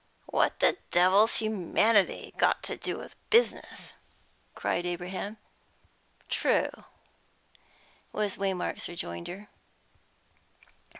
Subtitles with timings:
[0.25, 3.93] "What the devil's humanity got to do with business?"
[4.55, 5.37] cried Abraham.
[6.27, 6.71] "True,"
[8.11, 9.49] was Waymark's rejoinder.